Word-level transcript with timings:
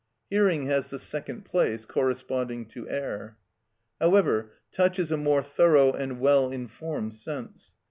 Hearing 0.31 0.63
has 0.63 0.89
the 0.89 0.97
second 0.97 1.45
place, 1.45 1.85
corresponding 1.85 2.65
to 2.69 2.89
air. 2.89 3.37
However, 3.99 4.53
touch 4.71 4.97
is 4.97 5.11
a 5.11 5.15
more 5.17 5.43
thorough 5.43 5.91
and 5.93 6.19
well 6.19 6.49
informed 6.49 7.13
sense. 7.13 7.75